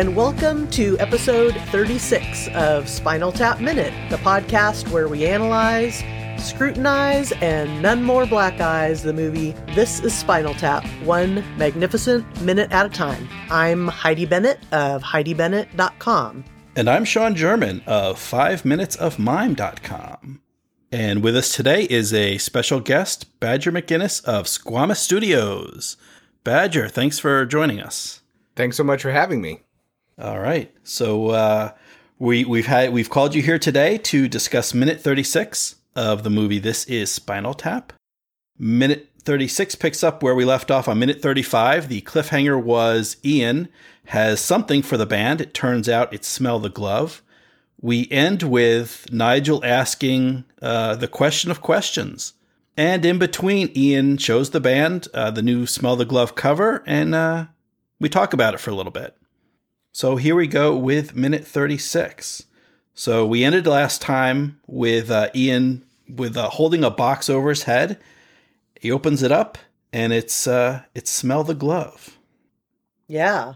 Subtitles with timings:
[0.00, 6.02] and welcome to episode 36 of Spinal Tap Minute, the podcast where we analyze,
[6.42, 12.72] scrutinize, and none more black eyes the movie This is Spinal Tap, one magnificent minute
[12.72, 13.28] at a time.
[13.50, 16.44] I'm Heidi Bennett of HeidiBennett.com.
[16.76, 20.40] And I'm Sean German of 5minutesofmime.com.
[20.90, 25.98] And with us today is a special guest, Badger McGinnis of Squamous Studios.
[26.42, 28.22] Badger, thanks for joining us.
[28.56, 29.60] Thanks so much for having me.
[30.20, 30.70] All right.
[30.84, 31.72] So uh,
[32.18, 36.58] we we've had we've called you here today to discuss minute 36 of the movie
[36.58, 37.94] This is Spinal Tap.
[38.58, 41.88] Minute 36 picks up where we left off on minute 35.
[41.88, 43.70] The cliffhanger was Ian
[44.06, 45.40] has something for the band.
[45.40, 47.22] It turns out it's Smell the Glove.
[47.80, 52.34] We end with Nigel asking uh, the question of questions.
[52.76, 57.14] And in between, Ian shows the band uh, the new Smell the Glove cover, and
[57.14, 57.46] uh,
[57.98, 59.16] we talk about it for a little bit.
[59.92, 62.44] So here we go with minute 36.
[62.94, 67.64] So we ended last time with uh, Ian with uh, holding a box over his
[67.64, 67.98] head.
[68.80, 69.58] He opens it up
[69.92, 72.18] and it's uh, it's smell the glove.
[73.08, 73.54] Yeah.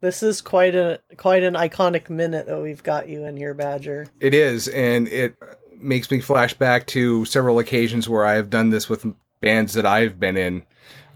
[0.00, 4.06] This is quite a quite an iconic minute that we've got you in here, Badger.
[4.20, 5.36] It is, and it
[5.78, 9.06] makes me flash back to several occasions where I have done this with
[9.40, 10.64] bands that I've been in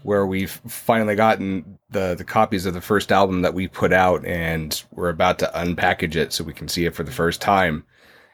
[0.03, 4.25] where we've finally gotten the the copies of the first album that we put out
[4.25, 7.85] and we're about to unpackage it so we can see it for the first time.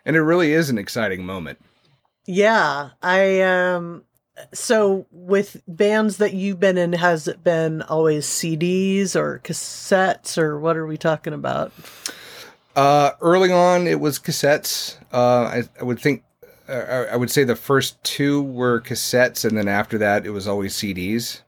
[0.06, 1.60] And it really is an exciting moment.
[2.26, 4.04] Yeah i um
[4.54, 10.60] so with bands that you've been in has it been always cds or cassettes or
[10.60, 11.72] what are we talking about?
[12.76, 14.98] Uh early on it was cassettes.
[15.12, 16.24] Uh i, I would think
[16.70, 20.48] uh, I would say the first two were cassettes, and then after that, it was
[20.48, 21.42] always CDs.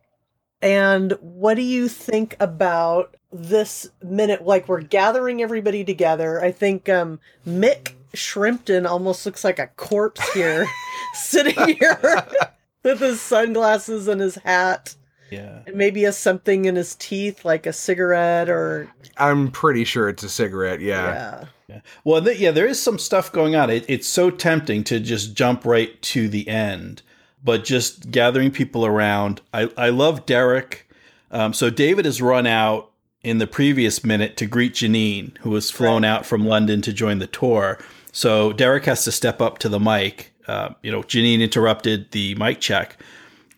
[0.61, 4.45] And what do you think about this minute?
[4.45, 6.43] Like we're gathering everybody together.
[6.43, 10.65] I think um, Mick Shrimpton almost looks like a corpse here,
[11.13, 12.25] sitting here
[12.83, 14.95] with his sunglasses and his hat.
[15.31, 15.59] Yeah.
[15.67, 18.89] And maybe a something in his teeth, like a cigarette or.
[19.15, 20.81] I'm pretty sure it's a cigarette.
[20.81, 21.13] Yeah.
[21.13, 21.45] Yeah.
[21.67, 21.81] yeah.
[22.03, 23.69] Well, th- yeah, there is some stuff going on.
[23.69, 27.03] It, it's so tempting to just jump right to the end
[27.44, 29.41] but just gathering people around.
[29.53, 30.89] I, I love Derek.
[31.31, 32.91] Um, so David has run out
[33.22, 36.09] in the previous minute to greet Janine, who was flown right.
[36.09, 37.77] out from London to join the tour.
[38.11, 40.33] So Derek has to step up to the mic.
[40.47, 42.97] Uh, you know, Janine interrupted the mic check,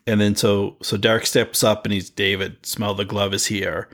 [0.06, 2.66] and then so so Derek steps up and he's David.
[2.66, 3.88] Smell the glove is here,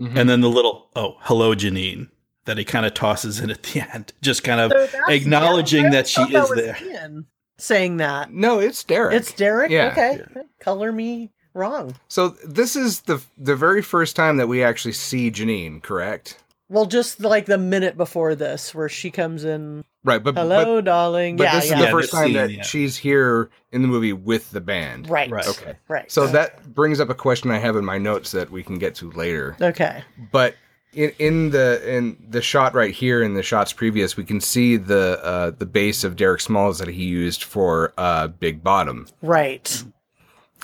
[0.00, 0.16] mm-hmm.
[0.16, 2.08] and then the little oh hello Janine
[2.44, 6.06] that he kind of tosses in at the end, just kind of so acknowledging that
[6.06, 6.76] she is there.
[6.80, 7.26] Ian
[7.58, 8.32] saying that.
[8.32, 9.14] No, it's Derek.
[9.14, 9.70] It's Derek.
[9.70, 9.92] Yeah.
[9.92, 10.42] Okay, yeah.
[10.60, 11.94] color me wrong.
[12.08, 16.38] So this is the the very first time that we actually see Janine, correct?
[16.70, 19.84] Well, just like the minute before this, where she comes in.
[20.02, 21.36] Right, but hello, but, darling.
[21.36, 21.78] But yeah, this yeah.
[21.78, 25.08] is the first time that she's here in the movie with the band.
[25.08, 25.30] Right.
[25.30, 25.46] Right.
[25.46, 25.76] Okay.
[25.88, 26.10] Right.
[26.10, 28.94] So that brings up a question I have in my notes that we can get
[28.96, 29.56] to later.
[29.60, 30.02] Okay.
[30.32, 30.56] But
[30.94, 34.76] in in the in the shot right here in the shots previous, we can see
[34.76, 39.84] the uh, the bass of Derek Smalls that he used for uh, Big Bottom, right?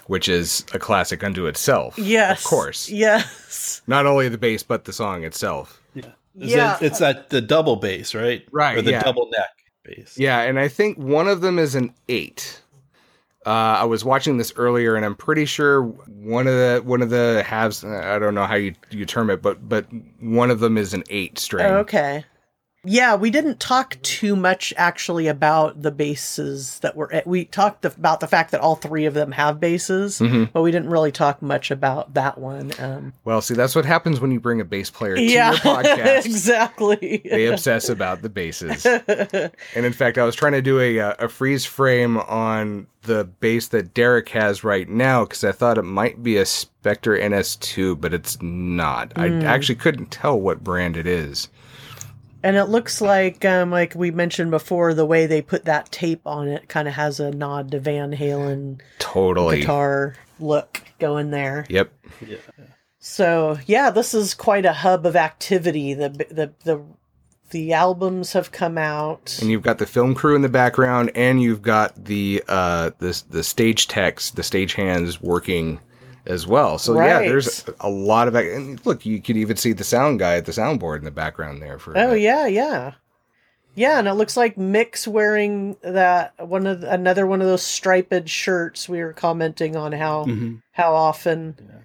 [0.07, 1.99] Which is a classic unto itself.
[1.99, 2.89] Yes, of course.
[2.89, 3.83] Yes.
[3.87, 5.81] Not only the bass, but the song itself.
[5.95, 6.05] Yeah,
[6.35, 6.77] yeah.
[6.77, 8.45] It, it's that the double bass, right?
[8.51, 8.79] Right.
[8.79, 9.03] Or the yeah.
[9.03, 9.51] double neck
[9.85, 10.19] bass.
[10.19, 12.61] Yeah, and I think one of them is an eight.
[13.47, 13.49] Uh,
[13.81, 17.43] I was watching this earlier, and I'm pretty sure one of the one of the
[17.47, 17.83] halves.
[17.85, 19.87] I don't know how you you term it, but but
[20.21, 21.67] one of them is an eight string.
[21.67, 22.25] Okay.
[22.83, 27.13] Yeah, we didn't talk too much actually about the basses that were.
[27.13, 27.27] At.
[27.27, 30.45] We talked about the fact that all three of them have basses, mm-hmm.
[30.45, 32.73] but we didn't really talk much about that one.
[32.79, 35.59] Um, well, see, that's what happens when you bring a bass player to yeah, your
[35.61, 36.25] podcast.
[36.25, 37.21] exactly.
[37.23, 38.87] they obsess about the basses.
[38.87, 43.25] and in fact, I was trying to do a uh, a freeze frame on the
[43.25, 48.01] bass that Derek has right now because I thought it might be a Spector NS2,
[48.01, 49.11] but it's not.
[49.15, 49.43] Mm.
[49.43, 51.49] I actually couldn't tell what brand it is.
[52.43, 56.27] And it looks like, um, like we mentioned before, the way they put that tape
[56.27, 61.67] on it kind of has a nod to Van Halen totally guitar look going there.
[61.69, 61.93] Yep.
[62.27, 62.37] Yeah.
[62.99, 65.95] So yeah, this is quite a hub of activity.
[65.95, 66.83] The the the
[67.51, 71.43] the albums have come out, and you've got the film crew in the background, and
[71.43, 75.81] you've got the uh the the stage techs, the stage hands working
[76.31, 76.79] as well.
[76.79, 77.07] So right.
[77.07, 80.47] yeah, there's a lot of and look, you could even see the sound guy at
[80.47, 82.95] the soundboard in the background there for Oh yeah, yeah.
[83.75, 87.63] Yeah, and it looks like Mick's wearing that one of the, another one of those
[87.63, 88.89] striped shirts.
[88.89, 90.57] We were commenting on how mm-hmm.
[90.73, 91.79] how often yeah.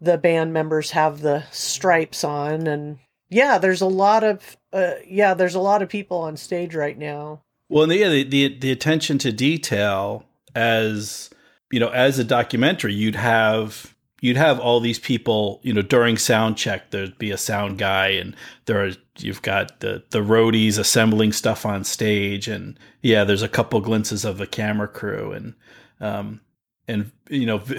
[0.00, 2.98] the band members have the stripes on, and
[3.28, 6.96] yeah, there's a lot of uh, yeah, there's a lot of people on stage right
[6.96, 7.42] now.
[7.68, 11.28] Well, and yeah, the, the the attention to detail as
[11.70, 16.16] you know, as a documentary, you'd have you'd have all these people, you know, during
[16.16, 18.34] sound check, there'd be a sound guy, and
[18.64, 23.48] there are you've got the the roadies assembling stuff on stage, and yeah, there's a
[23.48, 25.54] couple glimpses of the camera crew, and
[26.00, 26.40] um,
[26.88, 27.62] and you know.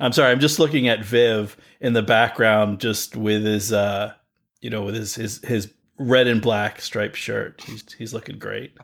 [0.00, 4.12] I'm sorry, I'm just looking at Viv in the background, just with his, uh,
[4.60, 7.62] you know, with his his his red and black striped shirt.
[7.64, 8.76] He's he's looking great.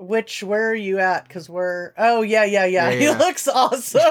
[0.00, 1.28] Which where are you at?
[1.28, 4.00] Because we're oh yeah yeah yeah, Yeah, he looks awesome.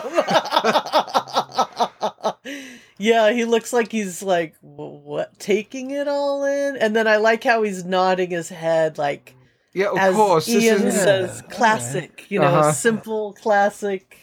[2.97, 7.44] yeah, he looks like he's like what taking it all in, and then I like
[7.44, 9.36] how he's nodding his head like
[9.74, 10.45] Yeah, of as course.
[10.45, 12.25] this Ian is- says, Yeah, classic.
[12.30, 12.71] You know, Uh-huh.
[12.71, 14.18] simple classic.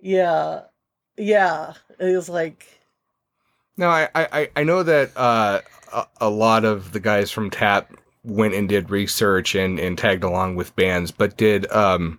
[0.00, 0.62] Yeah,
[1.16, 1.74] yeah.
[1.98, 2.66] It was like
[3.76, 5.60] No, I, I, I know that uh,
[5.92, 7.90] a, a lot of the guys from TAP
[8.24, 12.18] went and did research and, and tagged along with bands, but did um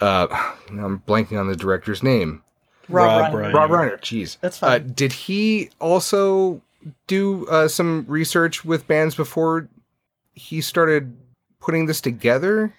[0.00, 0.26] uh
[0.68, 2.42] I'm blanking on the director's name.
[2.88, 3.46] Rob, Rob Reiner.
[3.46, 3.54] Reiner.
[3.54, 4.00] Rob Reiner.
[4.00, 4.92] Jeez, That's uh, fine.
[4.92, 6.60] did he also
[7.06, 9.68] do uh, some research with bands before
[10.34, 11.16] he started
[11.60, 12.74] putting this together?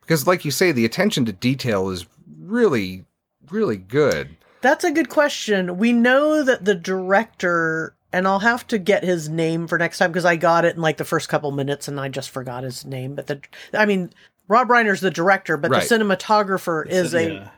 [0.00, 2.06] Because, like you say, the attention to detail is
[2.40, 3.04] really,
[3.50, 4.36] really good.
[4.60, 5.76] That's a good question.
[5.76, 10.10] We know that the director, and I'll have to get his name for next time
[10.10, 12.84] because I got it in like the first couple minutes and I just forgot his
[12.84, 13.14] name.
[13.14, 13.40] But the,
[13.74, 14.10] I mean,
[14.48, 15.86] Rob Reiner's the director, but Right.
[15.86, 17.48] the cinematographer is a Yeah.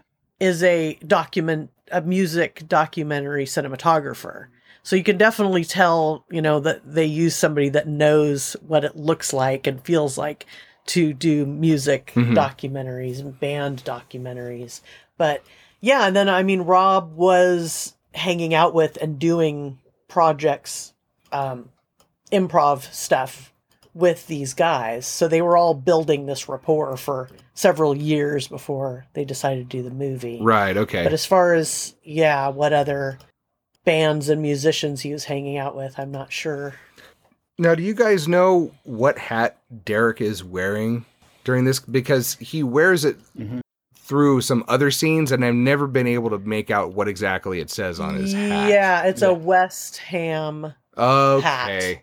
[0.41, 4.47] is a document a music documentary cinematographer.
[4.83, 8.97] So you can definitely tell, you know, that they use somebody that knows what it
[8.97, 10.47] looks like and feels like
[10.87, 12.35] to do music Mhm.
[12.35, 14.81] documentaries and band documentaries.
[15.19, 15.43] But
[15.81, 19.79] yeah, and then I mean Rob was hanging out with and doing
[20.11, 20.93] projects
[21.33, 21.71] um
[22.31, 23.53] improv stuff
[23.95, 25.07] with these guys.
[25.07, 29.83] So they were all building this rapport for several years before they decided to do
[29.83, 30.39] the movie.
[30.41, 30.77] Right.
[30.77, 31.03] Okay.
[31.03, 33.19] But as far as yeah, what other
[33.85, 36.75] bands and musicians he was hanging out with, I'm not sure.
[37.59, 41.05] Now, do you guys know what hat Derek is wearing
[41.45, 41.81] during this?
[41.81, 43.61] Because he wears it Mhm.
[44.11, 47.71] Through some other scenes, and I've never been able to make out what exactly it
[47.71, 48.69] says on his hat.
[48.69, 49.29] Yeah, it's Yeah.
[49.29, 50.75] a West Ham.
[50.99, 52.03] Okay.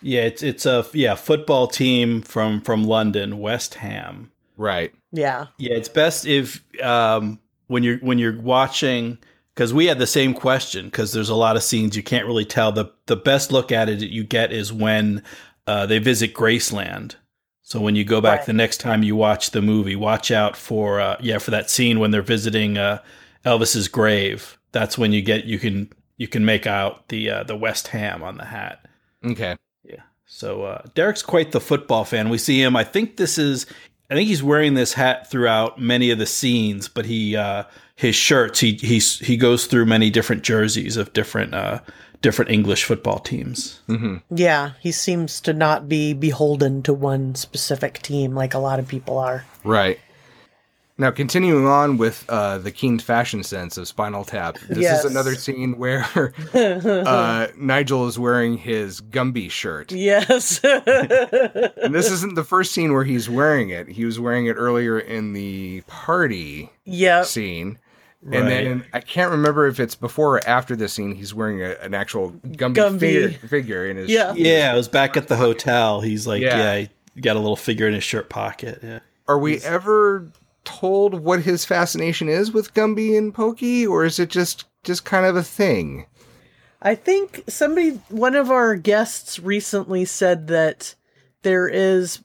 [0.00, 4.30] Yeah, it's it's a yeah football team from from London, West Ham.
[4.56, 4.94] Right.
[5.12, 5.46] Yeah.
[5.58, 9.18] Yeah, it's best if um, when you're when you're watching
[9.54, 12.44] because we had the same question because there's a lot of scenes you can't really
[12.44, 12.70] tell.
[12.70, 15.24] the The best look at it that you get is when
[15.66, 17.16] uh, they visit Graceland.
[17.68, 18.46] So when you go back Right.
[18.46, 22.00] the next time you watch the movie, watch out for uh, yeah for that scene
[22.00, 23.00] when they're visiting uh,
[23.44, 24.56] Elvis's grave.
[24.72, 28.22] That's when you get you can you can make out the uh, the West Ham
[28.22, 28.86] on the hat.
[29.22, 29.54] Okay.
[29.84, 30.00] Yeah.
[30.24, 32.30] So uh, Derek's quite the football fan.
[32.30, 32.74] We see him.
[32.74, 33.66] I think this is.
[34.10, 37.64] I think he's wearing this hat throughout many of the scenes, but he uh,
[37.94, 38.60] his shirts.
[38.60, 41.80] He he's he goes through many different jerseys of different uh,
[42.22, 43.80] different English football teams.
[43.86, 48.78] hmm Yeah, he seems to not be beholden to one specific team like a lot
[48.78, 49.44] of people are.
[49.62, 49.98] Right.
[51.00, 55.04] Now, continuing on with uh, the keen fashion sense of Spinal Tap, this Yes.
[55.04, 56.04] is another scene where
[56.54, 59.92] uh, Nigel is wearing his Gumby shirt.
[59.92, 60.60] yes.
[60.64, 63.88] And this isn't the first scene where he's wearing it.
[63.88, 67.26] He was wearing it earlier in the party yep.
[67.26, 67.78] scene.
[68.20, 68.40] Right.
[68.40, 71.14] And then I can't remember if it's before or after this scene.
[71.14, 72.98] He's wearing a, an actual Gumby, Gumby.
[72.98, 74.32] Figure, figure in his Yeah.
[74.34, 76.00] Yeah, It was back at the hotel.
[76.00, 76.56] He's like, Yeah.
[76.78, 78.80] yeah, he got a little figure in his shirt pocket.
[78.82, 78.98] Yeah.
[79.28, 80.26] Are we ever
[80.68, 85.24] told what his fascination is with Gumby and Pokey, or is it just just kind
[85.24, 86.06] of a thing?
[86.82, 90.94] I think somebody, one of our guests recently said that
[91.42, 92.22] there is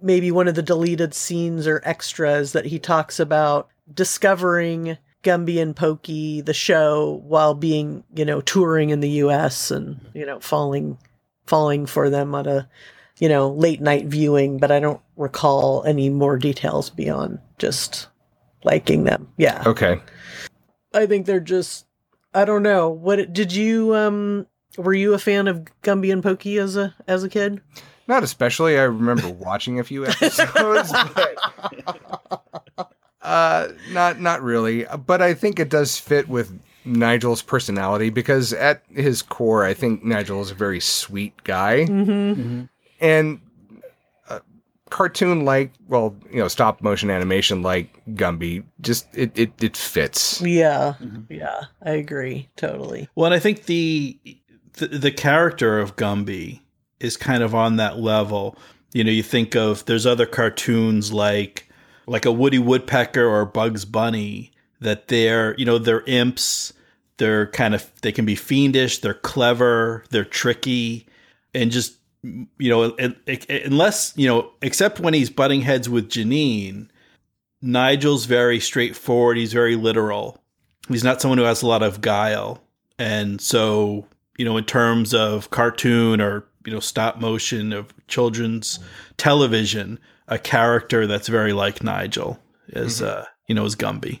[0.00, 5.74] maybe one of the deleted scenes or extras that he talks about discovering Gumby and
[5.74, 10.98] Pokey, the show, while being, you know, touring in the US and, you know, falling
[11.46, 12.68] falling for them at a,
[13.18, 18.08] you know, late night viewing, but I don't recall any more details beyond just
[18.64, 19.28] liking them.
[19.36, 19.62] Yeah.
[19.66, 20.00] Okay.
[20.94, 21.86] I think they're just
[22.34, 22.90] I don't know.
[22.90, 24.46] What did you um
[24.76, 27.60] were you a fan of Gumby and Pokey as a as a kid?
[28.08, 28.78] Not especially.
[28.78, 31.36] I remember watching a few episodes, but
[33.22, 34.84] uh, not not really.
[35.06, 40.04] But I think it does fit with Nigel's personality because at his core, I think
[40.04, 42.64] Nigel is a very sweet guy Mm-hmm.
[43.00, 43.40] And
[44.28, 44.40] uh,
[44.90, 48.64] cartoon like, well, you know, stop motion animation like Gumby.
[48.80, 50.40] Just it it, it fits.
[50.40, 50.94] Yeah.
[51.00, 51.26] Mhm.
[51.28, 51.62] Yeah.
[51.82, 52.48] I agree.
[52.56, 53.08] Totally.
[53.14, 54.18] Well, and I think the
[54.74, 56.60] the, the character of Gumby
[57.00, 58.56] is kind of on that level.
[58.92, 61.68] You know, you think of there's other cartoons like
[62.06, 66.72] like a Woody Woodpecker or Bugs Bunny that they're you know they're imps.
[67.18, 68.98] They're kind of they can be fiendish.
[68.98, 70.04] They're clever.
[70.10, 71.06] They're tricky,
[71.54, 71.96] and just
[72.58, 72.96] you know
[73.64, 76.88] unless you know except when he's butting heads with Janine,
[77.62, 79.36] Nigel's very straightforward.
[79.36, 80.42] He's very literal.
[80.88, 82.62] He's not someone who has a lot of guile,
[82.98, 84.06] and so
[84.38, 88.78] you know in terms of cartoon or you know stop motion of children's
[89.16, 93.22] television, a character that's very like Nigel is mm-hmm.
[93.22, 94.20] uh, you know is Gumby.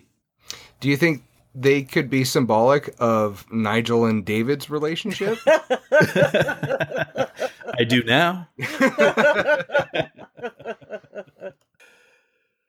[0.80, 1.22] Do you think
[1.56, 5.38] they could be symbolic of Nigel and David's relationship?
[5.46, 7.28] I
[7.88, 8.48] do now.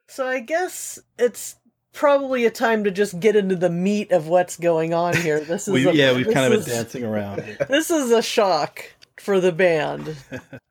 [0.08, 1.58] so I guess it's
[1.92, 5.42] probably a time to just get into the meat of what's going on here.
[5.42, 7.58] This is we, a, yeah, we've kind of been dancing around.
[7.68, 10.16] This is a shock for the band.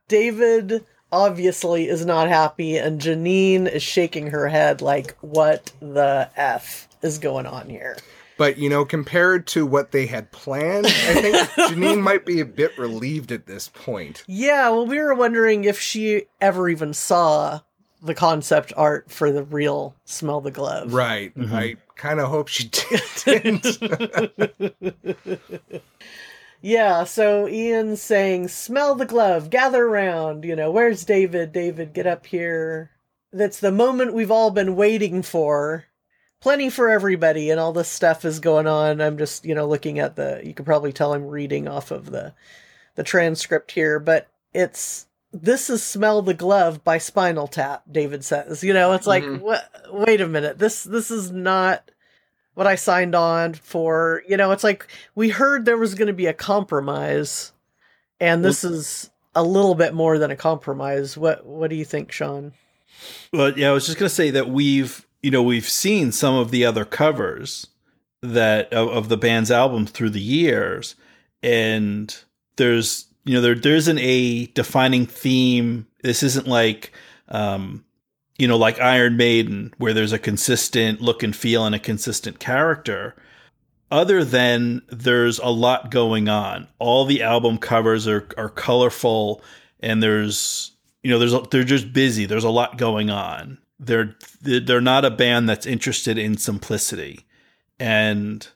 [0.08, 6.85] David obviously is not happy, and Janine is shaking her head like, "What the f?"
[7.02, 7.96] Is going on here.
[8.38, 11.36] But you know, compared to what they had planned, I think
[11.70, 14.24] Janine might be a bit relieved at this point.
[14.26, 17.60] Yeah, well, we were wondering if she ever even saw
[18.02, 21.34] the concept art for the real "Smell the Glove." Right.
[21.34, 21.54] Mm-hmm.
[21.54, 22.68] I kind of hope she
[23.24, 23.78] didn't.
[26.60, 27.04] yeah.
[27.04, 29.48] So Ian's saying, "Smell the glove.
[29.48, 30.44] Gather around.
[30.44, 31.52] You know, where's David?
[31.52, 32.90] David, get up here."
[33.32, 35.86] That's the moment we've all been waiting for
[36.46, 39.00] plenty for everybody and all this stuff is going on.
[39.00, 42.12] I'm just, you know, looking at the you can probably tell I'm reading off of
[42.12, 42.34] the
[42.94, 48.62] the transcript here, but it's this is Smell the Glove by Spinal Tap, David says.
[48.62, 49.42] You know, it's like mm-hmm.
[49.42, 50.56] what wait a minute.
[50.56, 51.90] This this is not
[52.54, 54.22] what I signed on for.
[54.28, 54.86] You know, it's like
[55.16, 57.50] we heard there was going to be a compromise
[58.20, 61.18] and this well, is a little bit more than a compromise.
[61.18, 62.52] What what do you think, Sean?
[63.32, 66.36] Well, yeah, I was just going to say that we've you know, we've seen some
[66.36, 67.66] of the other covers
[68.22, 70.94] that of, of the band's albums through the years,
[71.42, 72.16] and
[72.58, 75.88] there's you know there there isn't a defining theme.
[76.04, 76.92] This isn't like
[77.26, 77.84] um,
[78.38, 82.38] you know like Iron Maiden where there's a consistent look and feel and a consistent
[82.38, 83.16] character.
[83.90, 86.68] Other than there's a lot going on.
[86.78, 89.42] All the album covers are are colorful
[89.80, 90.70] and there's
[91.02, 92.26] you know there's they're just busy.
[92.26, 97.26] There's a lot going on they're they're not a band that's interested in simplicity.
[97.78, 98.46] And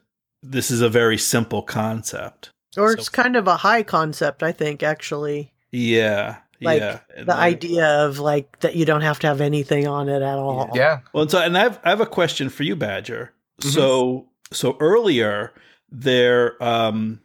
[0.42, 2.50] this is a very simple concept.
[2.76, 5.52] Or it's kind of a high concept i think actually.
[5.70, 7.00] Yeah like yeah.
[7.24, 10.70] the idea of like that you don't have to have anything on it at all.
[10.74, 11.00] Yeah.
[11.12, 13.32] Well and so and i've i have a question for you badger.
[13.60, 13.70] Mm-hmm.
[13.70, 15.52] so so earlier
[15.90, 17.20] there um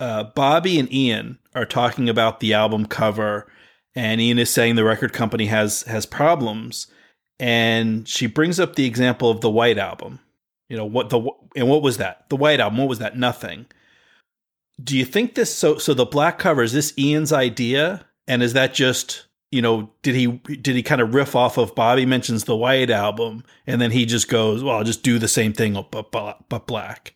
[0.00, 3.50] uh bobby and ian are talking about the album cover
[3.94, 6.86] and ian is saying the record company has has problems
[7.40, 10.20] and she brings up the example of the White Album.
[10.68, 12.28] You know what the and what was that?
[12.28, 12.78] The White Album.
[12.78, 13.16] What was that?
[13.16, 13.66] Nothing.
[14.82, 15.54] Do you think this?
[15.54, 19.90] So so the black cover is this Ian's idea, and is that just you know
[20.02, 23.80] did he did he kind of riff off of Bobby mentions the White Album, and
[23.80, 27.14] then he just goes, well, I'll just do the same thing but but black.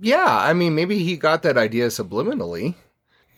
[0.00, 2.74] Yeah, I mean maybe he got that idea subliminally.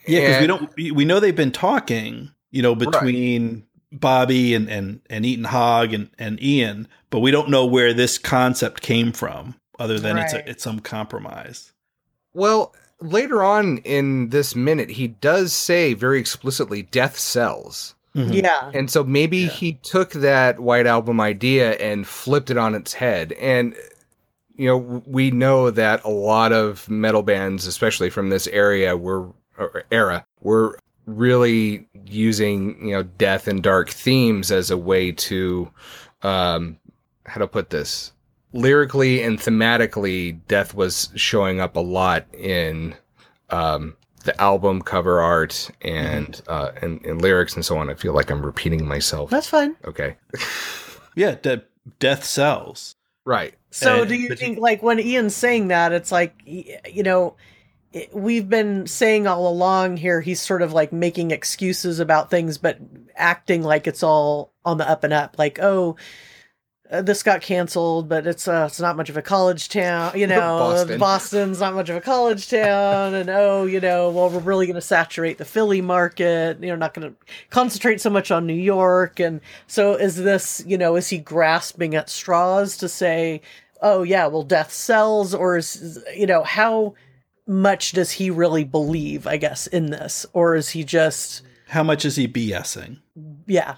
[0.05, 5.01] Yeah, because we don't we know they've been talking, you know, between Bobby and and
[5.09, 9.99] and Eton-Hogg and and Ian, but we don't know where this concept came from, other
[9.99, 10.25] than right.
[10.25, 11.73] it's a, it's some compromise.
[12.33, 18.33] Well, later on in this minute, he does say very explicitly, "Death sells." Mm-hmm.
[18.33, 19.49] Yeah, and so maybe yeah.
[19.49, 23.75] he took that White Album idea and flipped it on its head, and
[24.55, 29.29] you know we know that a lot of metal bands, especially from this area, were
[29.91, 35.69] era were really using you know death and dark themes as a way to
[36.23, 36.77] um
[37.25, 38.11] how to put this?
[38.51, 42.95] Lyrically and thematically death was showing up a lot in
[43.49, 46.51] um the album cover art and mm-hmm.
[46.51, 47.89] uh and, and, lyrics and so on.
[47.89, 49.29] I feel like i'm repeating myself.
[49.29, 49.75] That's fine.
[49.85, 50.15] Okay.
[51.15, 51.63] Yeah de-
[51.97, 52.95] death sells.
[53.25, 53.53] Right.
[53.71, 57.35] So and, do you think like when ian's saying that it's like you know
[58.13, 62.77] we've been saying all along here he's sort of like making excuses about things but
[63.15, 65.95] acting like it's all on the up and up like oh
[66.91, 70.27] uh, this got canceled but it's uh it's not much of a college town you
[70.27, 70.99] know Boston.
[70.99, 74.75] boston's not much of a college town and oh you know well we're really going
[74.75, 77.15] to saturate the philly market you know not going to
[77.49, 81.95] concentrate so much on new york and so is this you know is he grasping
[81.95, 83.41] at straws to say
[83.81, 86.93] oh yeah well death sells or is you know how
[87.49, 90.25] much does he really believe, I guess, in this?
[90.33, 92.99] Or is he just, How much is he BSing?
[93.47, 93.75] yeah,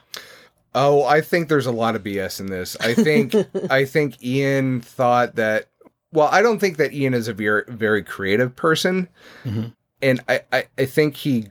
[0.75, 2.78] Oh, I think there's a lot of BS in this.
[2.80, 3.34] I think
[3.72, 5.66] I think Ian thought that.
[6.13, 9.10] Well, I don't think that Ian is a very very creative person,
[9.44, 9.74] Mhm.
[10.01, 11.48] and I, I I think he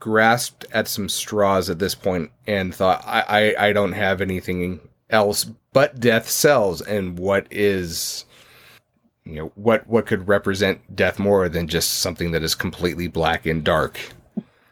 [0.00, 4.80] grasped at some straws at this point and thought I I, I don't have anything
[5.10, 8.26] else but death sells, and what is
[9.28, 13.44] you know what what could represent death more than just something that is completely black
[13.44, 13.98] and dark.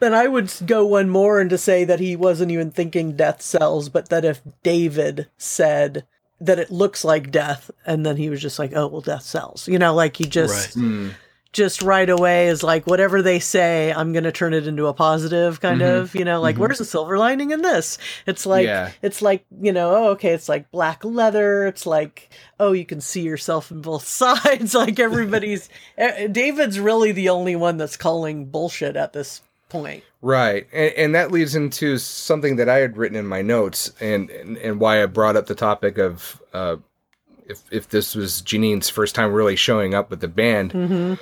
[0.00, 3.42] and I would go one more and to say that he wasn't even thinking death
[3.42, 6.06] sells, but that if David said
[6.40, 9.68] that it looks like death, and then he was just like, "Oh well, death sells,"
[9.68, 10.82] you know, like he just Right.
[10.82, 11.08] Hmm.
[11.52, 15.60] Just right away is like whatever they say, I'm gonna turn it into a positive
[15.60, 17.96] kind of, you know, like where's the silver lining in this?
[18.26, 18.90] It's like Yeah.
[19.02, 21.66] it's like you know, oh okay, it's like black leather.
[21.66, 24.74] It's like oh, you can see yourself in both sides.
[24.74, 30.04] like everybody's eh, David's really the only one that's calling bullshit at this point.
[30.22, 34.28] Right, and, and that leads into something that I had written in my notes, and
[34.30, 36.76] and, and why I brought up the topic of uh,
[37.48, 40.72] if if this was Janine's first time really showing up with the band.
[40.72, 41.14] Mm-hmm.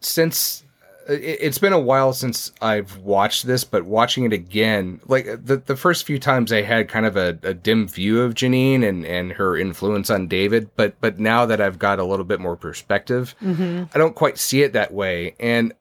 [0.00, 0.64] Since
[1.08, 5.26] uh, it, it's been a while since I've watched this, but watching it again, like
[5.44, 8.86] the the first few times, I had kind of a, a dim view of Janine
[8.88, 12.40] and and her influence on David, but but now that I've got a little bit
[12.40, 13.84] more perspective, Mm-hmm.
[13.94, 15.34] I don't quite see it that way.
[15.40, 15.72] And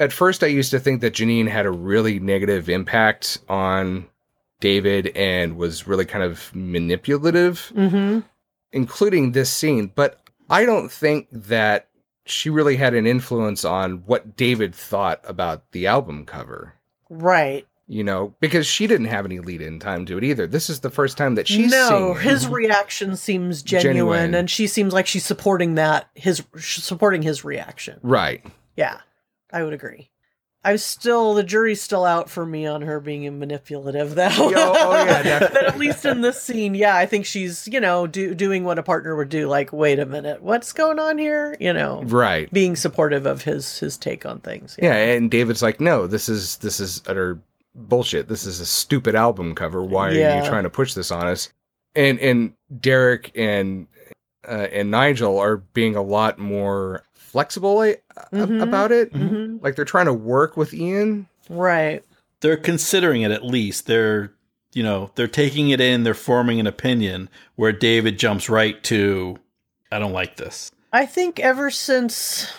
[0.00, 4.06] at first, I used to think that Janine had a really negative impact on
[4.58, 8.20] David and was really kind of manipulative, Mm-hmm.
[8.72, 9.92] including this scene.
[9.94, 10.18] But
[10.50, 11.88] I don't think that
[12.26, 16.74] she really had an influence on what David thought about the album cover.
[17.10, 17.66] Right.
[17.86, 20.46] You know, because she didn't have any lead in time to it either.
[20.46, 22.30] This is the first time that she's no, singing.
[22.30, 24.34] his reaction seems genuine, Genuine.
[24.34, 28.00] and she seems like she's supporting that his supporting his reaction.
[28.02, 28.44] right.
[28.76, 29.00] Yeah,
[29.52, 30.10] I would agree.
[30.64, 34.28] I'm still the jury's still out for me on her being manipulative, though.
[34.32, 38.34] oh, yeah, but at least in this scene, yeah, I think she's you know do,
[38.34, 39.46] doing what a partner would do.
[39.46, 41.56] Like, wait a minute, what's going on here?
[41.60, 42.50] You know, Right.
[42.52, 44.76] being supportive of his his take on things.
[44.80, 47.38] Yeah, and David's like, no, this is this is utter
[47.74, 48.28] bullshit.
[48.28, 49.82] This is a stupid album cover.
[49.82, 51.50] Why are you trying to push this on us?
[51.94, 53.86] And and Derek and
[54.48, 57.92] uh, and Nigel are being a lot more flexible uh,
[58.32, 58.62] Mhm.
[58.62, 59.12] about it.
[59.12, 59.62] Mhm.
[59.62, 61.26] Like they're trying to work with Ian.
[61.48, 62.02] Right.
[62.40, 63.86] They're considering it at least.
[63.86, 64.32] They're
[64.72, 66.02] you know they're taking it in.
[66.02, 67.28] They're forming an opinion.
[67.56, 69.36] Where David jumps right to,
[69.92, 70.70] I don't like this.
[70.92, 72.52] I think ever since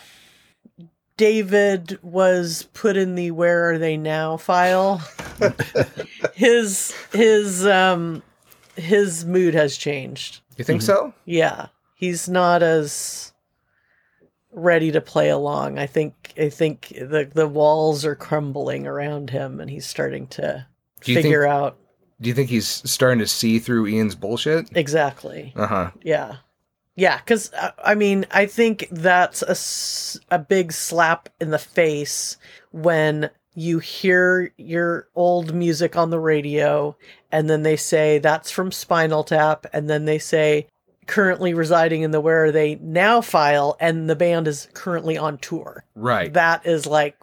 [1.17, 5.01] David was put in the where are they now file,
[6.33, 8.21] his his um
[8.75, 10.41] his mood has changed.
[10.57, 11.13] You think so?
[11.25, 11.67] Yeah.
[11.95, 13.31] He's not as
[14.55, 15.77] ready to play along.
[15.77, 20.65] I think I think the the walls are crumbling around him and he's starting to
[21.01, 21.53] figure think?
[21.53, 21.77] out
[22.21, 24.69] Do you think he's starting to see through Ian's bullshit?
[24.75, 25.53] exactly.
[25.55, 25.91] Uh huh.
[26.01, 26.37] Yeah.
[26.97, 27.51] Yeah, because
[27.83, 32.37] I mean, I think that's a a big slap in the face
[32.71, 36.95] when you hear your old music on the radio
[37.31, 40.67] and then they say that's from Spinal Tap, and then they say
[41.07, 45.37] currently residing in the Where Are They Now file, and the band is currently on
[45.37, 45.83] tour.
[45.95, 46.31] Right.
[46.33, 47.17] That is like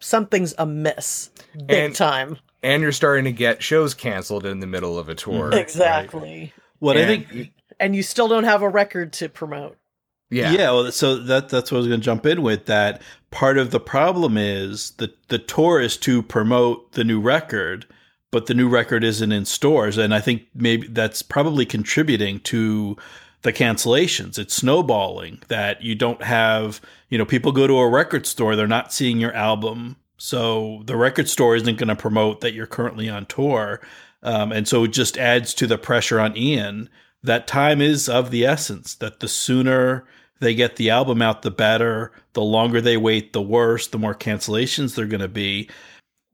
[0.00, 1.30] something's amiss,
[1.66, 2.38] big And- time.
[2.62, 5.48] and you're starting to get shows canceled in the middle of a tour.
[5.50, 5.60] right?
[5.60, 6.52] Exactly.
[6.78, 9.76] What I think And you still don't have a record to promote.
[10.30, 10.52] Yeah.
[10.52, 10.70] Yeah.
[10.70, 12.64] well, so that that's what I was going to jump in with.
[12.66, 17.86] That part of the problem is the the tour is to promote the new record,
[18.32, 22.96] but the new record isn't in stores, and I think maybe that's probably contributing to
[23.42, 24.38] the cancellations.
[24.38, 26.80] It's snowballing that you don't have.
[27.10, 30.96] You know, people go to a record store, they're not seeing your album, so the
[30.96, 33.80] record store isn't going to promote that you're currently on tour,
[34.22, 36.88] um, and so it just adds to the pressure on Ian.
[37.22, 38.94] That time is of the essence.
[38.96, 40.04] That the sooner
[40.42, 42.10] they get the album out, the better.
[42.32, 43.86] The longer they wait, the worse.
[43.86, 45.70] The more cancellations they're going to be.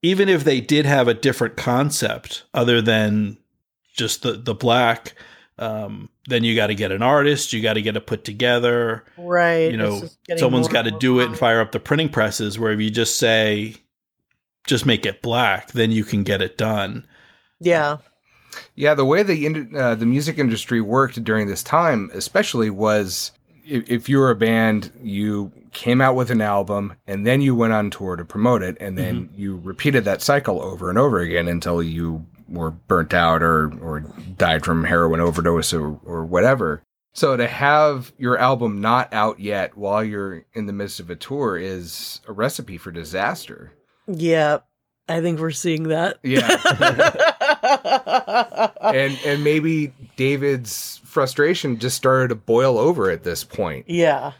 [0.02, 3.38] Even if they did have a different concept other than
[3.96, 5.14] just the the black,
[5.58, 7.52] um, then you got to get an artist.
[7.52, 9.04] You got to get it put together.
[9.16, 9.70] Right.
[9.70, 10.02] You know,
[10.36, 12.58] someone's got to do it and fire up the printing presses.
[12.58, 13.74] Where if you just say,
[14.66, 17.06] just make it black, then you can get it done.
[17.60, 17.98] Yeah.
[18.74, 23.32] Yeah, the way the uh, the music industry worked during this time, especially, was
[23.68, 27.54] if, if you were a band, you came out with an album and then you
[27.54, 29.40] went on tour to promote it, and then mm-hmm.
[29.40, 34.00] you repeated that cycle over and over again until you were burnt out or or
[34.36, 36.82] died from heroin overdose or or whatever.
[37.12, 41.16] So to have your album not out yet while you're in the midst of a
[41.16, 43.72] tour is a recipe for disaster.
[44.06, 44.58] Yeah,
[45.08, 46.18] I think we're seeing that.
[46.22, 47.56] Yeah.
[47.68, 54.32] and and maybe David's frustration just started to boil over at this point yeah,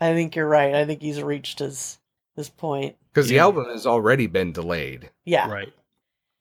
[0.00, 0.74] I think you're right.
[0.74, 1.98] I think he's reached his
[2.36, 2.96] his point.
[3.12, 3.42] because the Yeah.
[3.42, 5.10] album has already been delayed.
[5.24, 5.50] Yeah.
[5.50, 5.72] Right.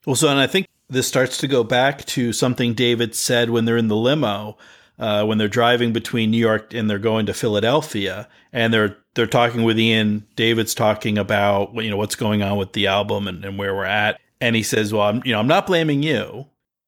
[0.05, 3.65] Well, so and I think this starts to go back to something David said when
[3.65, 4.57] they're in the limo,
[4.99, 9.25] uh, when they're driving between New York and they're going to Philadelphia, and they're they're
[9.25, 10.27] talking with Ian.
[10.35, 13.85] David's talking about you know what's going on with the album and, and where we're
[13.85, 16.47] at, and he says, "Well, I'm you know I'm not blaming you."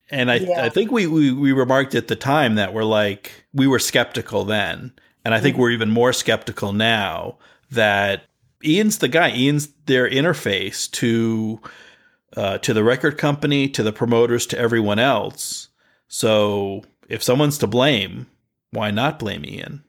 [0.10, 0.64] And I, Yeah.
[0.64, 4.46] I think we, we we remarked at the time that we're like we were skeptical
[4.46, 4.94] then,
[5.26, 5.60] and I think Mhm.
[5.60, 7.38] we're even more skeptical now
[7.72, 8.24] that
[8.64, 9.32] Ian's the guy.
[9.36, 11.60] Ian's their interface to
[12.36, 15.70] uh, to the record company, to the promoters, to everyone else.
[16.08, 18.28] So if someone's to blame,
[18.72, 19.84] why not blame Ian?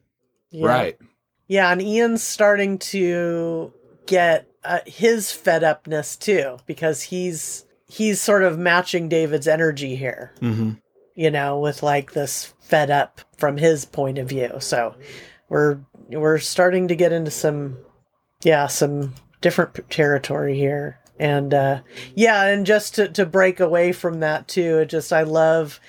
[0.51, 0.67] Yeah.
[0.67, 0.99] Right.
[1.47, 3.73] Yeah, and Ian's starting to
[4.07, 10.33] get uh, his fed upness too because he's he's sort of matching David's energy here,
[10.41, 10.73] Mm-hmm.
[11.15, 14.59] you know, with like this fed up from his point of view.
[14.61, 14.95] So
[15.49, 15.79] we're
[16.11, 17.79] we're starting to get into some
[18.43, 21.01] yeah, some different territory here.
[21.19, 21.81] And uh
[22.15, 25.81] yeah, and just to to break away from that too, it just I love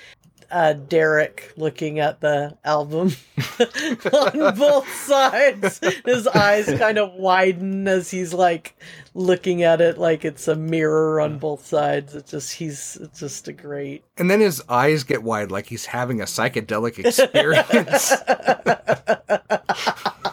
[0.52, 3.12] uh Derek looking at the album
[4.14, 5.80] on both sides.
[6.06, 8.76] His eyes kind of widen as he's like
[9.14, 12.16] looking at it like it's a mirror on both sides.
[12.16, 15.88] It's just he's it's just a great And then his eyes get wide like he's
[15.88, 18.14] having a psychedelic experience.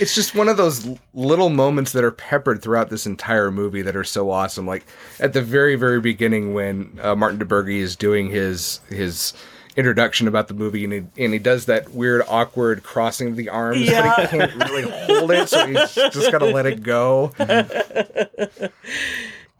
[0.00, 3.96] it's just one of those little moments that are peppered throughout this entire movie that
[3.96, 4.66] are so awesome.
[4.66, 4.84] Like
[5.20, 9.32] at the very, very beginning when uh, Martin DiBergi is doing his his
[9.76, 13.48] introduction about the movie and he, and he does that weird awkward crossing of the
[13.48, 14.20] arms but Yeah.
[14.20, 17.32] he can't really hold it so he's just got to let it go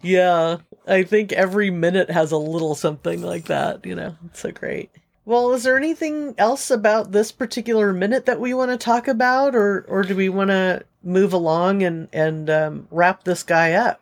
[0.03, 4.17] Yeah, I think every minute has a little something like that, you know.
[4.27, 4.91] It's so great.
[5.27, 9.55] Well, is there anything else about this particular minute that we want to talk about
[9.55, 14.01] or or do we want to move along and and um, wrap this guy up?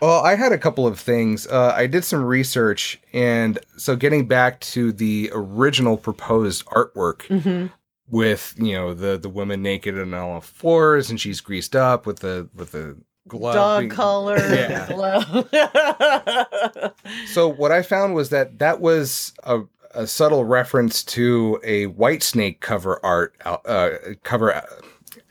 [0.00, 1.46] Well, I had a couple of things.
[1.46, 7.72] Uh, I did some research, and so getting back to the original proposed artwork Mhm.
[8.08, 12.20] with you know the the woman naked on all fours, and she's greased up with
[12.20, 13.54] the with the glove.
[13.54, 14.86] Dog being- collar, Yeah.
[14.88, 15.48] glove.
[17.26, 19.60] So what I found was that that was a,
[19.98, 23.90] a subtle reference to a Whitesnake cover art uh,
[24.22, 24.62] cover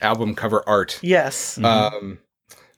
[0.02, 1.56] album cover art yes.
[1.64, 2.18] um,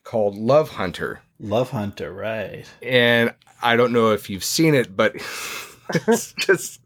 [0.05, 1.21] called Love Hunter.
[1.37, 2.65] Love Hunter, right?
[2.81, 5.15] and I don't know if you've seen it, but
[6.07, 6.79] it's just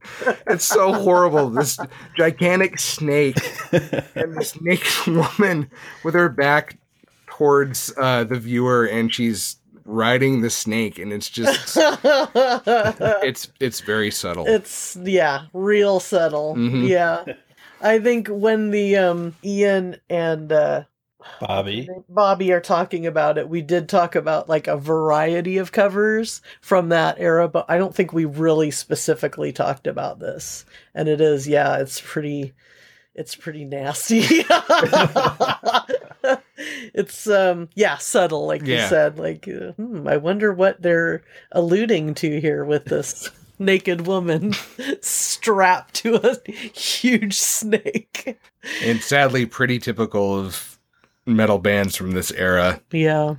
[0.48, 1.52] it's so horrible.
[1.52, 1.78] This
[2.18, 3.38] gigantic snake
[3.72, 5.70] and this naked woman
[6.04, 6.80] with her back
[7.28, 14.12] towards uh, the viewer, and she's riding the snake, and it's just it's it's very
[14.12, 14.46] subtle.
[14.48, 16.56] it's yeah, real subtle.
[16.56, 16.88] Mhm.
[16.88, 17.24] Yeah.
[17.82, 20.84] I think when the um Ian and uh
[21.40, 21.90] Bobby.
[22.08, 26.90] Bobby are talking about it, we did talk about like a variety of covers from
[26.90, 30.66] that era, but I don't think we really specifically talked about this.
[30.94, 32.54] And it is, yeah, it's pretty
[33.16, 34.20] it's pretty nasty.
[36.94, 39.18] it's um yeah, subtle like you said.
[39.18, 44.54] Like uh, hmm, I wonder what they're alluding to here with this naked woman
[45.02, 48.38] strapped to a huge snake.
[48.84, 50.78] and sadly, pretty typical of
[51.26, 52.82] metal bands from this era.
[52.92, 53.36] Yeah.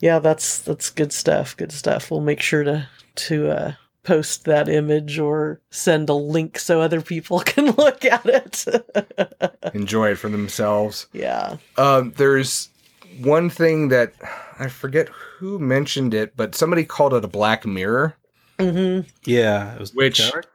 [0.00, 1.56] Yeah, that's that's good stuff.
[1.56, 2.10] Good stuff.
[2.10, 7.00] We'll make sure to to uh post that image or send a link so other
[7.00, 8.64] people can look at it.
[9.74, 11.06] Enjoy it for themselves.
[11.12, 11.56] yeah.
[11.76, 12.68] Um, there's
[13.20, 14.12] one thing that
[14.58, 18.16] I forget who mentioned it, but somebody called it a black mirror.
[18.58, 20.46] hmm Yeah, it was Which- Derek?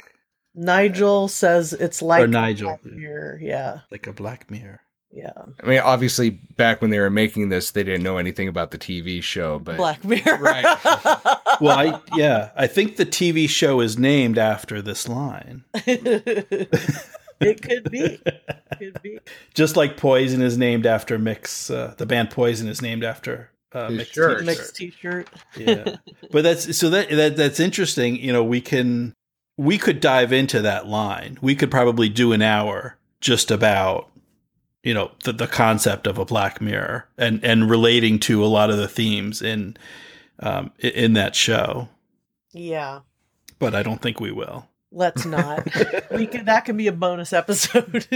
[0.55, 3.39] Nigel says it's like or Nigel, here.
[3.41, 3.79] Yeah.
[3.89, 4.81] like a black mirror.
[5.15, 5.31] Yeah.
[5.63, 8.79] I mean, obviously, back when they were making this, they didn't know anything about the
[8.79, 10.39] TV show, but Black Mirror.
[10.39, 10.65] Right.
[11.61, 15.63] Well, I yeah, I think the TV show is named after this line.
[15.75, 18.19] it could be.
[18.79, 19.19] Could be.
[19.53, 23.89] Just like Poison is named after Mix, uh, the band Poison is named after uh,
[23.89, 24.09] His Mix.
[24.11, 24.39] shirt.
[24.39, 24.45] t-shirt.
[24.45, 25.29] Mixed t-shirt.
[25.57, 25.95] yeah
[26.31, 29.13] but that's so that, that that's interesting you know we can
[29.57, 34.09] we could dive into that line we could probably do an hour just about
[34.83, 38.69] you know the, the concept of a black mirror and and relating to a lot
[38.69, 39.75] of the themes in
[40.39, 41.89] um in that show
[42.51, 42.99] Yeah.
[43.59, 45.67] but i don't think we will Let's not.
[46.11, 47.91] we can that can be a bonus episode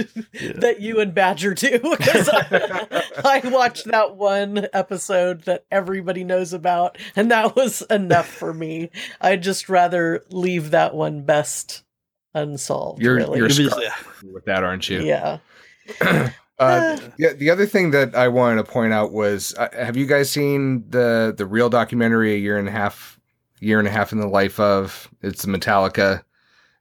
[0.58, 3.02] that you and Badger do because I,
[3.44, 8.92] I watched that one episode that everybody knows about, and that was enough for me.
[9.20, 11.84] I'd just rather leave that one best
[12.36, 13.02] unsolved.
[13.02, 13.40] You're really.
[13.40, 15.02] you're You'll be- scarred with that, aren't you?
[15.02, 15.40] yeah.
[16.60, 17.34] Uh, yeah.
[17.34, 20.90] The other thing that I wanted to point out was, uh, have you guys seen
[20.90, 23.20] the the real documentary, a year and a half,
[23.60, 25.10] year and a half in the life of?
[25.22, 26.24] It's the Metallica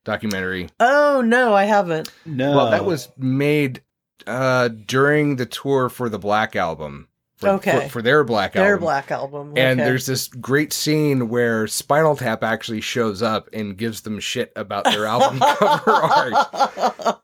[0.05, 0.69] documentary.
[0.81, 2.11] Oh no, I haven't.
[2.25, 2.57] No.
[2.57, 3.83] Well, that was made
[4.27, 7.09] uh, during the tour for the Black album.
[7.37, 7.83] For, Okay.
[7.85, 8.81] For, for their Black Their album.
[8.81, 9.53] Black album.
[9.57, 14.53] And there's this great scene where Spinal Tap actually shows up and gives them shit
[14.57, 17.19] about their album cover art.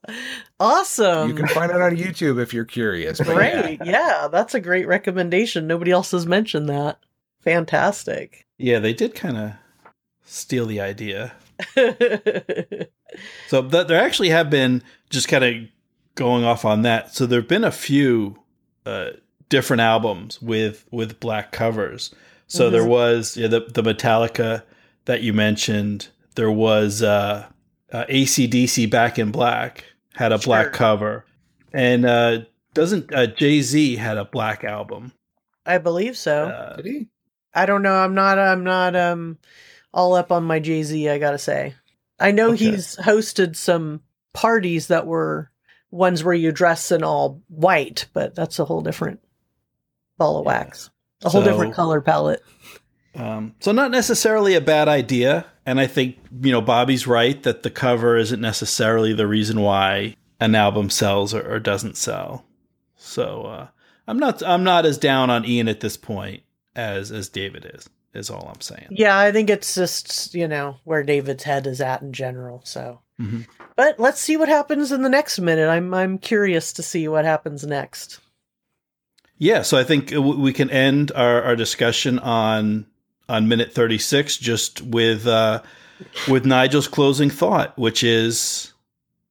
[0.60, 1.28] awesome.
[1.30, 3.18] You can find it on YouTube if you're curious.
[3.18, 3.62] but yeah.
[3.62, 3.78] Great.
[3.86, 5.66] Yeah, that's a great recommendation.
[5.66, 6.98] Nobody else has mentioned that.
[7.40, 8.46] Fantastic.
[8.58, 9.52] Yeah, they did kind of
[10.24, 11.32] steal the idea.
[13.48, 15.54] So th- there actually have been just kind of
[16.14, 17.14] going off on that.
[17.14, 18.38] So there've been a few
[18.86, 19.10] uh,
[19.52, 22.12] different albums with with black covers.
[22.46, 24.62] So there was yeah, the the Metallica
[25.04, 26.08] that you mentioned.
[26.36, 27.46] There was uh,
[27.92, 29.84] uh, ACDC Back in Black
[30.14, 31.26] had a black cover,
[31.74, 32.38] and uh,
[32.72, 35.12] doesn't uh, Jay Z had a black album?
[35.66, 36.46] I believe so.
[36.46, 37.08] Uh, Did he?
[37.54, 37.94] I don't know.
[37.94, 38.38] I'm not.
[38.38, 38.96] I'm not.
[38.96, 39.38] Um,
[39.92, 41.08] all up on my Jay Z.
[41.10, 41.74] I gotta say.
[42.18, 42.70] I know Okay.
[42.70, 44.00] he's hosted some
[44.32, 45.50] parties that were
[45.90, 49.20] ones where you dress in all white, but that's a whole different
[50.22, 50.88] ball of wax.
[51.24, 52.42] A whole So- different color palette.
[53.14, 57.62] Um, so not necessarily a bad idea, and I think you know Bobby's right that
[57.62, 62.44] the cover isn't necessarily the reason why an album sells or, or doesn't sell.
[62.96, 63.66] So uh,
[64.08, 66.42] I'm not I'm not as down on Ian at this point
[66.74, 67.88] as as David is.
[68.14, 68.88] Is all I'm saying.
[68.90, 72.60] Yeah, I think it's just you know where David's head is at in general.
[72.64, 73.46] So, Mhm.
[73.76, 75.68] but let's see what happens in the next minute.
[75.68, 78.20] I'm I'm curious to see what happens next.
[79.38, 82.86] Yeah, so I think we can end our, our discussion on
[83.28, 85.62] on minute 36 just with uh,
[86.28, 88.72] with Nigel's closing thought, which is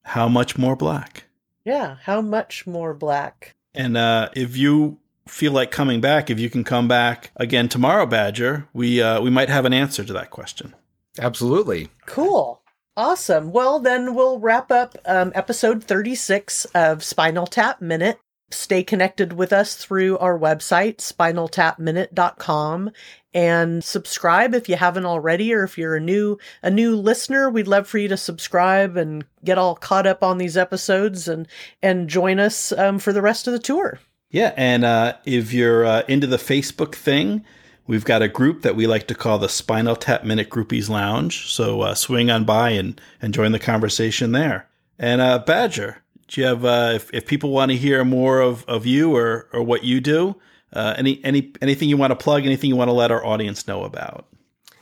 [0.04, 1.26] how much more black.
[1.64, 3.56] Yeah, how much more black?
[3.74, 8.06] And uh, if you feel like coming back, if you can come back again tomorrow,
[8.06, 10.76] Badger, we uh, we might have an answer to that question.
[11.20, 11.90] Absolutely.
[12.06, 12.62] Cool.
[12.98, 13.52] Awesome.
[13.52, 18.20] Well, then we'll wrap up um, episode 36 of Spinal Tap Minute.
[18.54, 22.92] Stay connected with us through our website, spinaltapminute.com,
[23.34, 27.68] and subscribe if you haven't already, or if you're a new a new listener, we'd
[27.68, 31.48] love for you to subscribe and get all caught up on these episodes and
[31.82, 34.00] and join us um, for the rest of the tour.
[34.30, 37.44] Yeah, and uh, if you're uh, into the Facebook thing,
[37.86, 41.52] we've got a group that we like to call the Spinal Tap Minute Groupies Lounge.
[41.52, 44.70] So uh, swing on by and, and join the conversation there.
[44.98, 46.01] And uh, Badger,
[46.32, 49.48] do you have uh, if, if people want to hear more of, of you or,
[49.54, 50.36] or what you do,
[50.74, 53.68] uh, any any anything you want to plug, anything you want to let our audience
[53.68, 54.28] know about?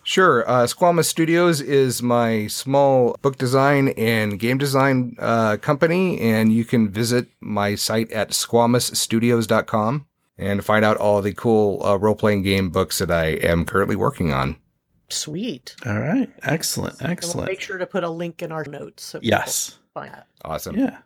[0.04, 0.48] Sure.
[0.50, 6.66] Uh, Squamous Studios is my small book design and game design uh, company, and you
[6.66, 10.06] can visit my site at squamousstudios.com
[10.38, 13.96] and find out all the cool uh, role playing game books that I am currently
[13.96, 14.56] working on.
[15.10, 15.76] Sweet.
[15.86, 17.48] All right, excellent, And we'll excellent.
[17.50, 19.04] make sure to put a link in our notes.
[19.04, 19.78] So people Yes.
[19.94, 20.28] Find that.
[20.46, 20.78] Awesome.
[20.78, 21.00] Yeah.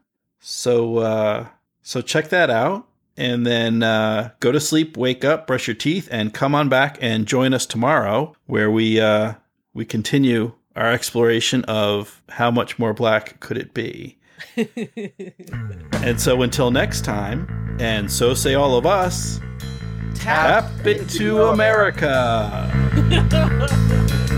[0.45, 1.47] So uh
[1.83, 6.09] so check that out and then uh go to sleep, wake up, brush your teeth
[6.11, 9.35] and come on back and join us tomorrow where we uh
[9.73, 14.17] we continue our exploration of how much more black could it be.
[16.03, 19.39] and so until next time, and so say all of us,
[20.15, 22.69] tap tap into America.